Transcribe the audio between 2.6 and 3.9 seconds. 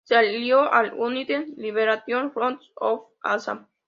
of Assam.